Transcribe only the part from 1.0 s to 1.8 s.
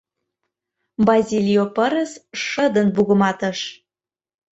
—Базилио